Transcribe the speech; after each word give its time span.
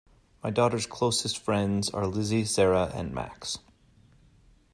My 0.43 0.49
daughter's 0.49 0.87
closest 0.87 1.37
friends 1.37 1.91
are 1.91 2.07
Lizzie, 2.07 2.43
Sarah 2.43 2.91
and 2.95 3.13
Max. 3.13 3.59